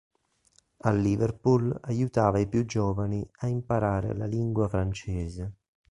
[0.77, 5.51] A Liverpool aiutava i più giovani a imparare la lingua francese.